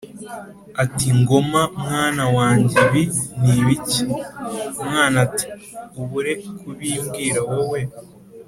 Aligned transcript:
ati 0.83 1.07
«Ngoma 1.19 1.61
mwana 1.83 2.23
wanjye 2.35 2.77
ibi 2.85 3.03
ni 3.41 3.51
ibiki?» 3.61 4.01
Umwana 4.81 5.17
ati 5.27 5.45
«ubure 6.01 6.33
kubimbwira 6.59 7.41
wowe 7.51 7.81